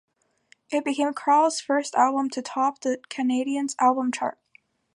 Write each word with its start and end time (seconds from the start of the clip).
It 0.71 0.83
became 0.83 1.13
Krall's 1.13 1.61
first 1.61 1.93
album 1.93 2.31
to 2.31 2.41
top 2.41 2.81
the 2.81 2.97
Canadian 3.09 3.67
Albums 3.77 4.17
Chart. 4.17 4.39